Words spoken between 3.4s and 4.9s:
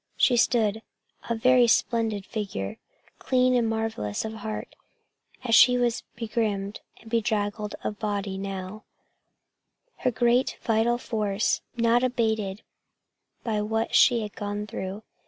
and marvelous of heart